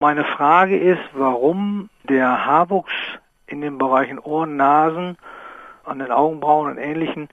[0.00, 2.92] Meine Frage ist, warum der Haarwuchs
[3.48, 5.16] in den Bereichen Ohren, Nasen,
[5.82, 7.28] an den Augenbrauen und ähnlichen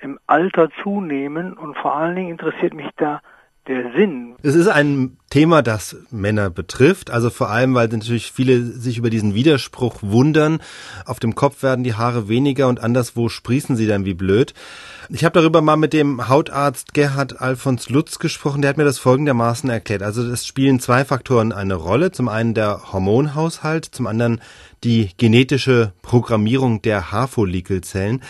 [0.00, 3.20] im Alter zunehmen und vor allen Dingen interessiert mich da
[3.66, 4.36] der Sinn.
[4.44, 9.10] Es ist ein Thema, das Männer betrifft, also vor allem, weil natürlich viele sich über
[9.10, 10.60] diesen Widerspruch wundern.
[11.06, 14.54] Auf dem Kopf werden die Haare weniger und anderswo sprießen sie dann wie blöd.
[15.08, 19.00] Ich habe darüber mal mit dem Hautarzt Gerhard Alfons Lutz gesprochen, der hat mir das
[19.00, 20.04] folgendermaßen erklärt.
[20.04, 22.12] Also es spielen zwei Faktoren eine Rolle.
[22.12, 24.40] Zum einen der Hormonhaushalt, zum anderen
[24.84, 28.22] die genetische Programmierung der Haarfollikelzellen.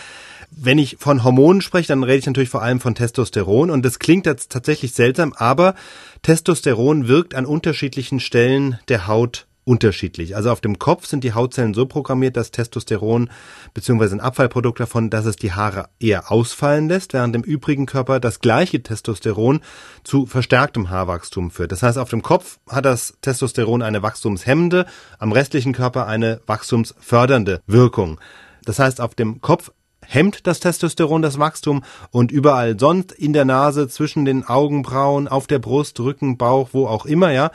[0.51, 3.99] Wenn ich von Hormonen spreche, dann rede ich natürlich vor allem von Testosteron und das
[3.99, 5.75] klingt jetzt tatsächlich seltsam, aber
[6.21, 10.35] Testosteron wirkt an unterschiedlichen Stellen der Haut unterschiedlich.
[10.35, 13.29] Also auf dem Kopf sind die Hautzellen so programmiert, dass Testosteron
[13.73, 18.19] beziehungsweise ein Abfallprodukt davon, dass es die Haare eher ausfallen lässt, während im übrigen Körper
[18.19, 19.61] das gleiche Testosteron
[20.03, 21.71] zu verstärktem Haarwachstum führt.
[21.71, 24.85] Das heißt, auf dem Kopf hat das Testosteron eine wachstumshemmende,
[25.17, 28.19] am restlichen Körper eine wachstumsfördernde Wirkung.
[28.65, 29.71] Das heißt, auf dem Kopf
[30.15, 35.45] hemmt das Testosteron das Wachstum und überall sonst in der Nase, zwischen den Augenbrauen, auf
[35.45, 37.51] der Brust, Rücken, Bauch, wo auch immer, ja,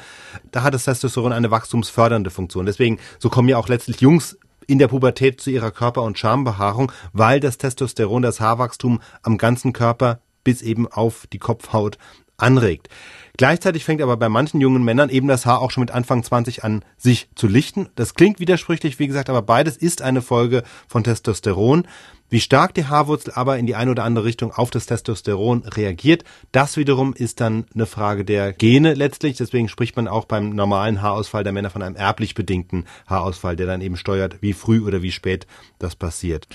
[0.52, 2.66] da hat das Testosteron eine wachstumsfördernde Funktion.
[2.66, 6.92] Deswegen, so kommen ja auch letztlich Jungs in der Pubertät zu ihrer Körper- und Schambehaarung,
[7.12, 11.98] weil das Testosteron das Haarwachstum am ganzen Körper bis eben auf die Kopfhaut
[12.36, 12.88] anregt.
[13.36, 16.62] Gleichzeitig fängt aber bei manchen jungen Männern eben das Haar auch schon mit Anfang 20
[16.62, 17.88] an, sich zu lichten.
[17.94, 21.86] Das klingt widersprüchlich, wie gesagt, aber beides ist eine Folge von Testosteron.
[22.30, 26.22] Wie stark die Haarwurzel aber in die eine oder andere Richtung auf das Testosteron reagiert,
[26.52, 29.36] das wiederum ist dann eine Frage der Gene letztlich.
[29.36, 33.66] Deswegen spricht man auch beim normalen Haarausfall der Männer von einem erblich bedingten Haarausfall, der
[33.66, 35.48] dann eben steuert, wie früh oder wie spät
[35.80, 36.46] das passiert.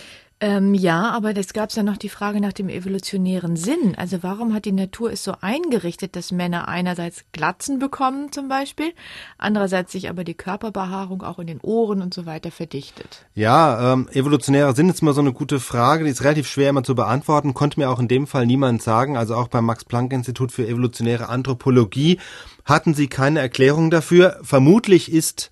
[0.45, 3.95] Ähm, ja, aber es gab ja noch die Frage nach dem evolutionären Sinn.
[3.97, 8.93] Also warum hat die Natur es so eingerichtet, dass Männer einerseits Glatzen bekommen zum Beispiel,
[9.39, 13.25] andererseits sich aber die Körperbehaarung auch in den Ohren und so weiter verdichtet?
[13.33, 16.83] Ja, ähm, evolutionärer Sinn ist immer so eine gute Frage, die ist relativ schwer immer
[16.83, 19.17] zu beantworten, konnte mir auch in dem Fall niemand sagen.
[19.17, 22.19] Also auch beim Max-Planck-Institut für evolutionäre Anthropologie
[22.65, 24.37] hatten sie keine Erklärung dafür.
[24.43, 25.49] Vermutlich ist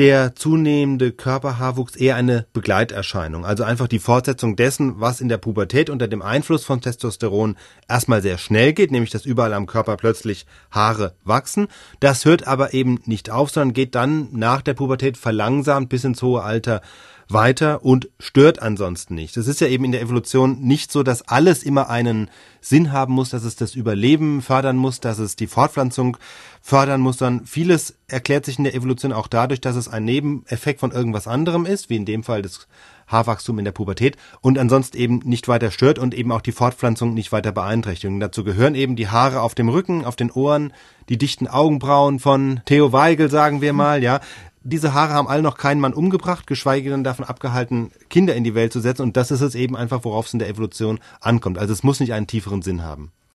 [0.00, 5.90] der zunehmende Körperhaarwuchs eher eine Begleiterscheinung, also einfach die Fortsetzung dessen, was in der Pubertät
[5.90, 7.54] unter dem Einfluss von Testosteron
[7.86, 11.68] erstmal sehr schnell geht, nämlich dass überall am Körper plötzlich Haare wachsen.
[12.00, 16.22] Das hört aber eben nicht auf, sondern geht dann nach der Pubertät verlangsamt bis ins
[16.22, 16.80] hohe Alter
[17.32, 19.36] weiter und stört ansonsten nicht.
[19.36, 23.14] Es ist ja eben in der Evolution nicht so, dass alles immer einen Sinn haben
[23.14, 26.16] muss, dass es das Überleben fördern muss, dass es die Fortpflanzung
[26.60, 30.80] fördern muss, sondern vieles erklärt sich in der Evolution auch dadurch, dass es ein Nebeneffekt
[30.80, 32.68] von irgendwas anderem ist, wie in dem Fall das
[33.06, 37.14] Haarwachstum in der Pubertät und ansonsten eben nicht weiter stört und eben auch die Fortpflanzung
[37.14, 38.12] nicht weiter beeinträchtigt.
[38.12, 40.72] Und dazu gehören eben die Haare auf dem Rücken, auf den Ohren,
[41.08, 44.20] die dichten Augenbrauen von Theo Weigel, sagen wir mal, ja,
[44.62, 48.54] diese Haare haben alle noch keinen Mann umgebracht, geschweige denn davon abgehalten, Kinder in die
[48.54, 49.02] Welt zu setzen.
[49.02, 51.58] Und das ist es eben einfach, worauf es in der Evolution ankommt.
[51.58, 53.10] Also es muss nicht einen tieferen Sinn haben.